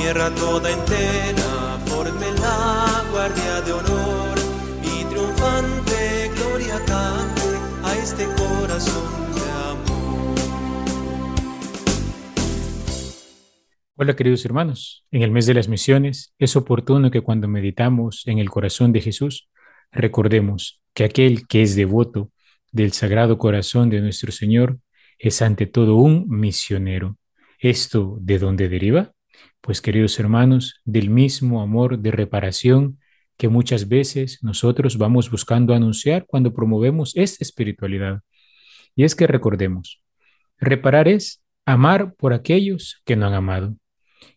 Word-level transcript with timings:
tierra 0.00 0.30
toda 0.34 0.70
entera 0.70 1.46
la 2.40 3.04
guardia 3.10 3.60
de 3.62 3.72
honor 3.72 4.38
y 4.82 5.04
triunfante 5.04 6.30
gloria 6.36 6.78
cante 6.84 7.50
a 7.82 7.96
este 7.96 8.24
corazón 8.36 9.34
de 9.34 9.50
amor. 9.72 10.38
Hola 13.96 14.14
queridos 14.14 14.44
hermanos, 14.44 15.06
en 15.10 15.22
el 15.22 15.30
mes 15.30 15.46
de 15.46 15.54
las 15.54 15.68
misiones 15.68 16.34
es 16.38 16.56
oportuno 16.56 17.10
que 17.10 17.22
cuando 17.22 17.48
meditamos 17.48 18.26
en 18.26 18.38
el 18.38 18.50
corazón 18.50 18.92
de 18.92 19.00
Jesús 19.00 19.48
recordemos 19.90 20.82
que 20.92 21.04
aquel 21.04 21.46
que 21.46 21.62
es 21.62 21.74
devoto 21.74 22.30
del 22.70 22.92
Sagrado 22.92 23.38
Corazón 23.38 23.88
de 23.88 24.00
nuestro 24.02 24.30
Señor 24.30 24.78
es 25.18 25.40
ante 25.40 25.66
todo 25.66 25.96
un 25.96 26.26
misionero. 26.28 27.16
¿Esto 27.58 28.18
de 28.20 28.38
dónde 28.38 28.68
deriva? 28.68 29.15
Pues 29.60 29.80
queridos 29.80 30.18
hermanos, 30.18 30.80
del 30.84 31.10
mismo 31.10 31.60
amor 31.60 31.98
de 31.98 32.10
reparación 32.10 32.98
que 33.36 33.48
muchas 33.48 33.88
veces 33.88 34.38
nosotros 34.42 34.96
vamos 34.96 35.30
buscando 35.30 35.74
anunciar 35.74 36.26
cuando 36.26 36.52
promovemos 36.52 37.14
esta 37.16 37.44
espiritualidad. 37.44 38.20
Y 38.94 39.04
es 39.04 39.14
que 39.14 39.26
recordemos, 39.26 40.02
reparar 40.58 41.08
es 41.08 41.42
amar 41.66 42.14
por 42.14 42.32
aquellos 42.32 43.02
que 43.04 43.16
no 43.16 43.26
han 43.26 43.34
amado. 43.34 43.76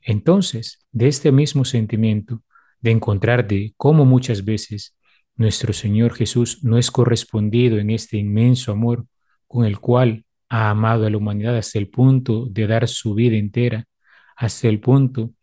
Entonces, 0.01 0.85
de 0.91 1.07
este 1.07 1.31
mismo 1.31 1.63
sentimiento 1.63 2.41
de 2.81 2.91
encontrar 2.91 3.47
de 3.47 3.73
cómo 3.77 4.05
muchas 4.05 4.43
veces 4.43 4.95
nuestro 5.35 5.73
Señor 5.73 6.13
Jesús 6.13 6.63
no 6.63 6.77
es 6.77 6.91
correspondido 6.91 7.77
en 7.77 7.89
este 7.89 8.17
inmenso 8.17 8.71
amor 8.71 9.05
con 9.47 9.65
el 9.65 9.79
cual 9.79 10.25
ha 10.49 10.69
amado 10.69 11.05
a 11.05 11.09
la 11.09 11.17
humanidad 11.17 11.55
hasta 11.55 11.79
el 11.79 11.89
punto 11.89 12.47
de 12.49 12.67
dar 12.67 12.87
su 12.87 13.13
vida 13.13 13.37
entera, 13.37 13.85
hasta 14.39 14.69
el 14.69 14.79
punto 14.79 15.33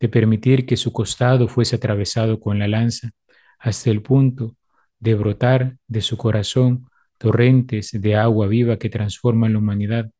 de 0.00 0.08
permitir 0.08 0.64
que 0.64 0.78
su 0.78 0.90
costado 0.90 1.48
fuese 1.48 1.76
atravesado 1.76 2.40
con 2.40 2.58
la 2.58 2.66
lanza, 2.66 3.10
hasta 3.58 3.90
el 3.90 4.00
punto 4.00 4.56
de 4.98 5.14
brotar 5.14 5.76
de 5.86 6.00
su 6.00 6.16
corazón 6.16 6.86
torrentes 7.18 7.90
de 7.92 8.16
agua 8.16 8.46
viva 8.46 8.78
que 8.78 8.88
transforman 8.88 9.52
la 9.52 9.58
humanidad. 9.58 10.10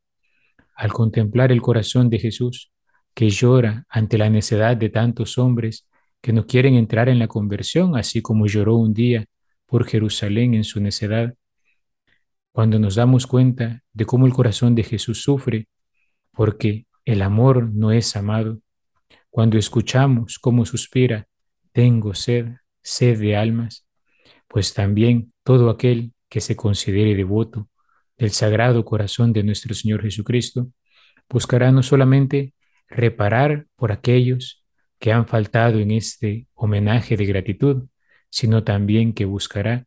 Al 0.74 0.92
contemplar 0.92 1.52
el 1.52 1.62
corazón 1.62 2.10
de 2.10 2.18
Jesús, 2.18 2.70
que 3.14 3.30
llora 3.30 3.86
ante 3.88 4.18
la 4.18 4.28
necedad 4.28 4.76
de 4.76 4.90
tantos 4.90 5.38
hombres 5.38 5.88
que 6.20 6.34
no 6.34 6.46
quieren 6.46 6.74
entrar 6.74 7.08
en 7.08 7.18
la 7.18 7.28
conversión, 7.28 7.96
así 7.96 8.20
como 8.20 8.46
lloró 8.46 8.76
un 8.76 8.92
día 8.92 9.24
por 9.64 9.86
Jerusalén 9.86 10.52
en 10.52 10.64
su 10.64 10.82
necedad, 10.82 11.34
cuando 12.52 12.78
nos 12.78 12.96
damos 12.96 13.26
cuenta 13.26 13.82
de 13.94 14.04
cómo 14.04 14.26
el 14.26 14.34
corazón 14.34 14.74
de 14.74 14.82
Jesús 14.82 15.22
sufre, 15.22 15.66
porque 16.32 16.87
el 17.08 17.22
amor 17.22 17.72
no 17.72 17.92
es 17.92 18.16
amado, 18.16 18.60
cuando 19.30 19.56
escuchamos 19.56 20.38
cómo 20.38 20.66
suspira, 20.66 21.26
tengo 21.72 22.14
sed, 22.14 22.46
sed 22.82 23.18
de 23.18 23.36
almas, 23.36 23.86
pues 24.46 24.74
también 24.74 25.32
todo 25.42 25.70
aquel 25.70 26.12
que 26.28 26.40
se 26.40 26.56
considere 26.56 27.14
devoto 27.14 27.68
del 28.18 28.32
sagrado 28.32 28.84
corazón 28.84 29.32
de 29.32 29.42
nuestro 29.42 29.74
Señor 29.74 30.02
Jesucristo, 30.02 30.70
buscará 31.28 31.72
no 31.72 31.82
solamente 31.82 32.54
reparar 32.88 33.66
por 33.76 33.92
aquellos 33.92 34.64
que 34.98 35.12
han 35.12 35.26
faltado 35.26 35.78
en 35.78 35.92
este 35.92 36.48
homenaje 36.54 37.16
de 37.16 37.26
gratitud, 37.26 37.88
sino 38.28 38.64
también 38.64 39.14
que 39.14 39.24
buscará 39.24 39.86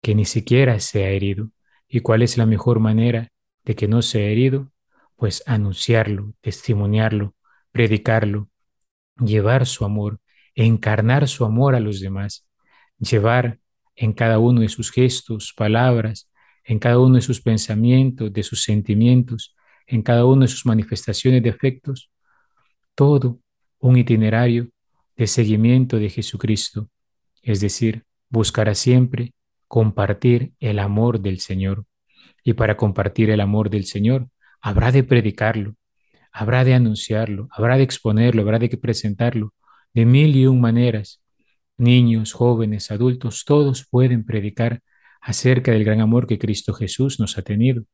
que 0.00 0.14
ni 0.14 0.24
siquiera 0.24 0.80
sea 0.80 1.10
herido, 1.10 1.50
¿Y 1.94 2.00
cuál 2.00 2.22
es 2.22 2.38
la 2.38 2.46
mejor 2.46 2.80
manera 2.80 3.28
de 3.66 3.76
que 3.76 3.86
no 3.86 4.00
sea 4.00 4.22
herido? 4.22 4.71
Pues 5.16 5.42
anunciarlo, 5.46 6.34
testimoniarlo, 6.40 7.34
predicarlo, 7.70 8.48
llevar 9.18 9.66
su 9.66 9.84
amor, 9.84 10.20
encarnar 10.54 11.28
su 11.28 11.44
amor 11.44 11.74
a 11.74 11.80
los 11.80 12.00
demás, 12.00 12.46
llevar 12.98 13.58
en 13.94 14.12
cada 14.12 14.38
uno 14.38 14.60
de 14.60 14.68
sus 14.68 14.90
gestos, 14.90 15.52
palabras, 15.56 16.30
en 16.64 16.78
cada 16.78 16.98
uno 16.98 17.16
de 17.16 17.22
sus 17.22 17.40
pensamientos, 17.40 18.32
de 18.32 18.42
sus 18.42 18.62
sentimientos, 18.62 19.54
en 19.86 20.02
cada 20.02 20.24
una 20.24 20.42
de 20.42 20.48
sus 20.48 20.64
manifestaciones 20.66 21.42
de 21.42 21.50
afectos, 21.50 22.10
todo 22.94 23.40
un 23.78 23.96
itinerario 23.96 24.68
de 25.16 25.26
seguimiento 25.26 25.98
de 25.98 26.08
Jesucristo, 26.08 26.88
es 27.42 27.60
decir, 27.60 28.04
buscará 28.28 28.74
siempre 28.74 29.34
compartir 29.68 30.52
el 30.60 30.78
amor 30.78 31.20
del 31.20 31.40
Señor. 31.40 31.84
Y 32.44 32.54
para 32.54 32.76
compartir 32.76 33.30
el 33.30 33.40
amor 33.40 33.70
del 33.70 33.84
Señor, 33.84 34.28
habrá 34.62 34.92
de 34.92 35.02
predicarlo, 35.02 35.74
habrá 36.32 36.64
de 36.64 36.74
anunciarlo, 36.74 37.48
habrá 37.50 37.76
de 37.76 37.82
exponerlo, 37.82 38.42
habrá 38.42 38.58
de 38.58 38.68
presentarlo 38.70 39.52
de 39.92 40.06
mil 40.06 40.34
y 40.36 40.46
un 40.46 40.60
maneras. 40.60 41.22
Niños, 41.76 42.32
jóvenes, 42.32 42.90
adultos, 42.90 43.44
todos 43.44 43.86
pueden 43.90 44.24
predicar 44.24 44.80
acerca 45.20 45.72
del 45.72 45.84
gran 45.84 46.00
amor 46.00 46.26
que 46.26 46.38
Cristo 46.38 46.72
Jesús 46.74 47.20
nos 47.20 47.36
ha 47.38 47.42
tenido. 47.42 47.84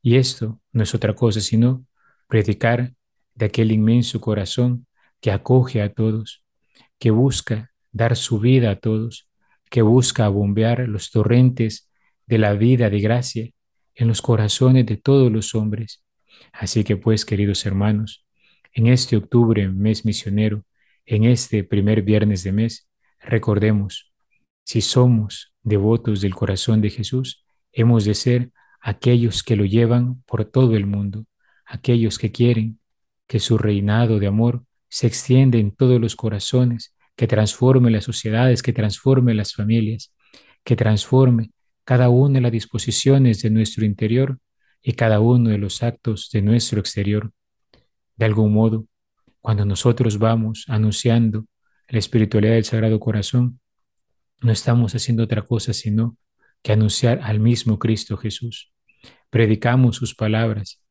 Y 0.00 0.16
esto 0.16 0.60
no 0.72 0.82
es 0.82 0.94
otra 0.94 1.14
cosa 1.14 1.40
sino 1.40 1.84
predicar 2.28 2.94
de 3.34 3.46
aquel 3.46 3.72
inmenso 3.72 4.20
corazón 4.20 4.86
que 5.20 5.30
acoge 5.30 5.82
a 5.82 5.92
todos, 5.92 6.44
que 6.98 7.10
busca 7.10 7.72
dar 7.92 8.16
su 8.16 8.40
vida 8.40 8.70
a 8.70 8.76
todos, 8.76 9.28
que 9.70 9.82
busca 9.82 10.28
bombear 10.28 10.88
los 10.88 11.10
torrentes 11.10 11.90
de 12.26 12.38
la 12.38 12.54
vida 12.54 12.90
de 12.90 13.00
gracia 13.00 13.50
en 13.94 14.08
los 14.08 14.22
corazones 14.22 14.86
de 14.86 14.96
todos 14.96 15.30
los 15.30 15.54
hombres. 15.54 16.01
Así 16.52 16.84
que 16.84 16.96
pues, 16.96 17.24
queridos 17.24 17.64
hermanos, 17.66 18.24
en 18.72 18.86
este 18.86 19.16
octubre, 19.16 19.68
mes 19.68 20.04
misionero, 20.04 20.64
en 21.04 21.24
este 21.24 21.64
primer 21.64 22.02
viernes 22.02 22.42
de 22.44 22.52
mes, 22.52 22.88
recordemos, 23.20 24.12
si 24.64 24.80
somos 24.80 25.52
devotos 25.62 26.20
del 26.20 26.34
corazón 26.34 26.80
de 26.80 26.90
Jesús, 26.90 27.44
hemos 27.72 28.04
de 28.04 28.14
ser 28.14 28.50
aquellos 28.80 29.42
que 29.42 29.56
lo 29.56 29.64
llevan 29.64 30.22
por 30.22 30.44
todo 30.44 30.76
el 30.76 30.86
mundo, 30.86 31.26
aquellos 31.66 32.18
que 32.18 32.32
quieren 32.32 32.80
que 33.26 33.40
su 33.40 33.58
reinado 33.58 34.18
de 34.18 34.26
amor 34.26 34.64
se 34.88 35.06
extienda 35.06 35.58
en 35.58 35.70
todos 35.70 36.00
los 36.00 36.16
corazones 36.16 36.94
que 37.16 37.26
transforme 37.26 37.90
las 37.90 38.04
sociedades, 38.04 38.62
que 38.62 38.72
transforme 38.72 39.34
las 39.34 39.54
familias, 39.54 40.12
que 40.64 40.76
transforme 40.76 41.50
cada 41.84 42.08
una 42.08 42.34
de 42.34 42.40
las 42.42 42.52
disposiciones 42.52 43.42
de 43.42 43.50
nuestro 43.50 43.84
interior 43.84 44.38
y 44.82 44.94
cada 44.94 45.20
uno 45.20 45.50
de 45.50 45.58
los 45.58 45.82
actos 45.82 46.30
de 46.32 46.42
nuestro 46.42 46.80
exterior. 46.80 47.32
De 48.16 48.24
algún 48.24 48.52
modo, 48.52 48.86
cuando 49.40 49.64
nosotros 49.64 50.18
vamos 50.18 50.64
anunciando 50.68 51.46
la 51.88 51.98
espiritualidad 51.98 52.54
del 52.54 52.64
Sagrado 52.64 52.98
Corazón, 53.00 53.60
no 54.40 54.50
estamos 54.50 54.94
haciendo 54.94 55.22
otra 55.22 55.42
cosa 55.42 55.72
sino 55.72 56.16
que 56.62 56.72
anunciar 56.72 57.20
al 57.22 57.40
mismo 57.40 57.78
Cristo 57.78 58.16
Jesús. 58.16 58.72
Predicamos 59.30 59.96
sus 59.96 60.14
palabras, 60.14 60.82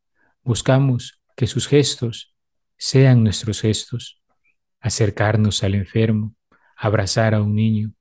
buscamos 0.44 1.22
que 1.36 1.48
sus 1.48 1.68
gestos 1.68 2.36
sean 2.78 3.24
nuestros 3.24 3.62
gestos, 3.62 4.22
acercarnos 4.80 5.64
al 5.64 5.76
enfermo, 5.76 6.36
abrazar 6.76 7.36
a 7.36 7.42
un 7.42 7.56
niño, 7.56 7.94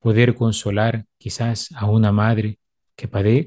poder 0.00 0.34
consolar 0.34 1.06
quizás 1.18 1.70
a 1.72 1.86
una 1.86 2.12
madre 2.12 2.58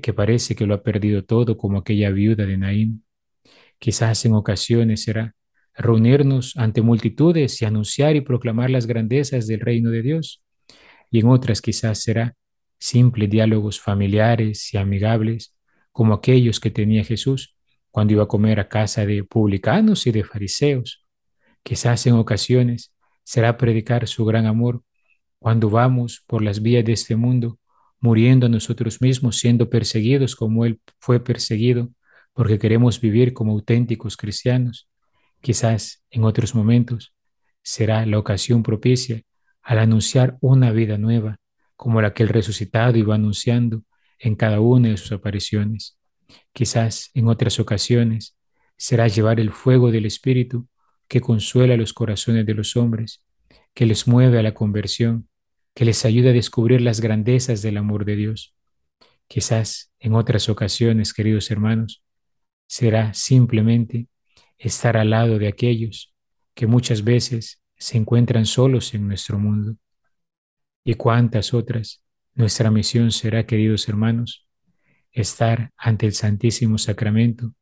que, 0.02 0.14
parece 0.14 0.56
que 0.56 0.66
lo 0.66 0.74
ha 0.74 0.84
perdido 0.84 1.24
todo 1.24 1.58
como 1.58 1.80
aquella 1.80 2.10
viuda 2.12 2.46
de 2.46 2.58
Naín. 2.58 3.06
Quizás 3.80 4.26
en 4.26 4.34
ocasiones 4.34 5.04
será 5.04 5.36
reunirnos 5.74 6.56
ante 6.58 6.82
multitudes 6.82 7.62
y 7.62 7.66
anunciar 7.66 8.16
y 8.16 8.22
proclamar 8.22 8.70
las 8.70 8.86
grandezas 8.88 9.48
del 9.48 9.60
reino 9.60 9.92
de 9.92 10.02
Dios. 10.02 10.44
Y 11.12 11.20
en 11.20 11.28
otras 11.28 11.62
quizás 11.62 12.02
será 12.02 12.36
simples 12.80 13.30
diálogos 13.30 13.80
familiares 13.80 14.74
y 14.74 14.78
amigables 14.78 15.56
como 15.92 16.14
aquellos 16.14 16.60
que 16.60 16.72
tenía 16.72 17.04
Jesús 17.04 17.56
cuando 17.92 18.14
iba 18.14 18.24
a 18.24 18.28
comer 18.28 18.60
a 18.60 18.68
casa 18.68 19.06
de 19.06 19.24
publicanos 19.24 20.08
y 20.08 20.12
de 20.12 20.24
fariseos 20.24 21.06
Quizás 21.66 22.06
en 22.06 22.14
ocasiones 22.14 22.94
será 23.24 23.58
predicar 23.58 24.08
su 24.08 24.24
gran 24.24 24.46
amor 24.46 24.84
cuando 25.40 25.72
vamos 25.72 26.24
por 26.28 26.44
las 26.44 26.62
vías 26.62 26.86
de 26.86 26.94
este 26.94 27.16
mundo, 27.16 27.58
muriendo 28.06 28.46
a 28.46 28.50
nosotros 28.50 29.02
mismos, 29.02 29.38
siendo 29.38 29.68
perseguidos 29.68 30.36
como 30.36 30.64
Él 30.64 30.80
fue 31.00 31.24
perseguido, 31.24 31.90
porque 32.34 32.60
queremos 32.60 33.02
vivir 33.02 33.34
como 33.34 33.54
auténticos 33.54 34.16
cristianos. 34.16 34.88
Quizás 35.42 36.04
en 36.12 36.24
otros 36.24 36.54
momentos 36.54 37.16
será 37.64 38.06
la 38.06 38.20
ocasión 38.20 38.62
propicia 38.62 39.24
al 39.64 39.80
anunciar 39.80 40.38
una 40.40 40.72
vida 40.72 41.00
nueva, 41.00 41.40
como 41.76 42.00
la 42.00 42.14
que 42.14 42.22
el 42.22 42.30
resucitado 42.30 42.96
iba 42.96 43.16
anunciando 43.16 43.82
en 44.20 44.36
cada 44.36 44.60
una 44.60 44.90
de 44.90 44.98
sus 44.98 45.12
apariciones. 45.12 45.98
Quizás 46.54 47.10
en 47.16 47.28
otras 47.28 47.60
ocasiones 47.60 48.38
será 48.78 49.08
llevar 49.08 49.40
el 49.40 49.50
fuego 49.52 49.90
del 49.90 50.06
Espíritu 50.06 50.68
que 51.08 51.22
consuela 51.22 51.76
los 51.76 51.92
corazones 51.92 52.46
de 52.46 52.54
los 52.54 52.76
hombres, 52.76 53.24
que 53.74 53.88
les 53.88 54.08
mueve 54.08 54.38
a 54.38 54.44
la 54.44 54.54
conversión, 54.54 55.28
que 55.76 55.86
les 55.86 56.06
ayuda 56.06 56.32
a 56.32 56.34
descubrir 56.34 56.82
las 56.82 57.02
grandezas 57.02 57.62
del 57.62 57.78
amor 57.78 58.06
de 58.06 58.16
Dios. 58.16 58.56
Quizás 59.28 59.92
en 60.00 60.16
otras 60.16 60.50
ocasiones, 60.50 61.14
queridos 61.14 61.52
hermanos, 61.52 62.02
será 62.66 63.14
simplemente 63.14 64.08
estar 64.58 64.98
al 64.98 65.12
lado 65.12 65.38
de 65.38 65.48
aquellos 65.48 66.14
que 66.54 66.66
muchas 66.66 67.04
veces 67.04 67.62
se 67.78 67.98
encuentran 67.98 68.46
solos 68.46 68.94
en 68.94 69.08
nuestro 69.08 69.38
mundo. 69.38 69.76
Y 70.86 70.94
cuántas 70.94 71.54
otras, 71.54 72.02
nuestra 72.34 72.72
misión 72.72 73.12
será, 73.12 73.46
queridos 73.46 73.90
hermanos, 73.90 74.48
estar 75.12 75.72
ante 75.78 76.06
el 76.06 76.14
Santísimo 76.14 76.78
Sacramento, 76.78 77.54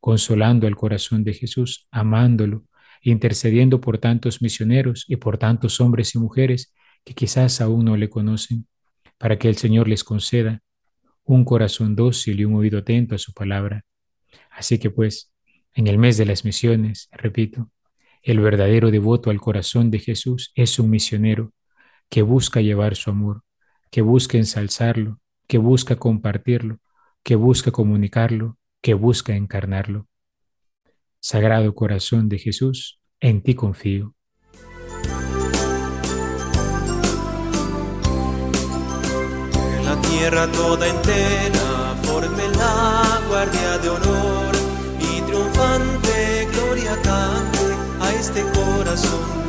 consolando 0.00 0.68
al 0.68 0.76
corazón 0.76 1.24
de 1.24 1.34
Jesús, 1.34 1.88
amándolo, 1.90 2.66
intercediendo 3.02 3.80
por 3.80 3.98
tantos 3.98 4.42
misioneros 4.42 5.04
y 5.08 5.16
por 5.16 5.38
tantos 5.38 5.80
hombres 5.80 6.14
y 6.14 6.18
mujeres 6.18 6.72
que 7.04 7.14
quizás 7.14 7.60
aún 7.60 7.84
no 7.84 7.96
le 7.96 8.08
conocen, 8.08 8.66
para 9.18 9.38
que 9.38 9.48
el 9.48 9.56
Señor 9.56 9.88
les 9.88 10.04
conceda 10.04 10.62
un 11.24 11.44
corazón 11.44 11.94
dócil 11.94 12.40
y 12.40 12.44
un 12.44 12.54
oído 12.54 12.78
atento 12.78 13.14
a 13.14 13.18
su 13.18 13.32
palabra. 13.32 13.84
Así 14.50 14.78
que 14.78 14.90
pues, 14.90 15.32
en 15.74 15.86
el 15.86 15.98
mes 15.98 16.16
de 16.16 16.24
las 16.24 16.44
misiones, 16.44 17.08
repito, 17.12 17.70
el 18.22 18.40
verdadero 18.40 18.90
devoto 18.90 19.30
al 19.30 19.40
corazón 19.40 19.90
de 19.90 19.98
Jesús 20.00 20.52
es 20.54 20.78
un 20.78 20.90
misionero 20.90 21.52
que 22.08 22.22
busca 22.22 22.60
llevar 22.60 22.96
su 22.96 23.10
amor, 23.10 23.42
que 23.90 24.02
busca 24.02 24.38
ensalzarlo, 24.38 25.20
que 25.46 25.58
busca 25.58 25.96
compartirlo, 25.96 26.78
que 27.22 27.36
busca 27.36 27.70
comunicarlo, 27.70 28.58
que 28.82 28.94
busca 28.94 29.36
encarnarlo. 29.36 30.08
Sagrado 31.20 31.74
corazón 31.74 32.28
de 32.28 32.38
Jesús, 32.38 33.00
en 33.20 33.42
ti 33.42 33.54
confío. 33.54 34.14
Tierra 40.18 40.48
toda 40.48 40.86
entera 40.88 41.94
forme 42.02 42.48
la 42.56 43.20
guardia 43.28 43.78
de 43.78 43.88
honor 43.88 44.52
y 44.98 45.20
triunfante 45.22 46.48
gloria 46.52 46.94
cante 47.02 47.66
a 48.00 48.12
este 48.14 48.42
corazón 48.56 49.47